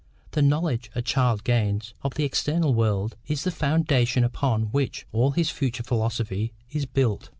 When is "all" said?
5.11-5.29